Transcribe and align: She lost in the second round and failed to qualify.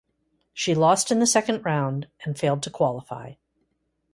She 0.51 0.73
lost 0.73 1.11
in 1.11 1.19
the 1.19 1.27
second 1.27 1.63
round 1.63 2.07
and 2.23 2.35
failed 2.35 2.63
to 2.63 2.71
qualify. 2.71 3.33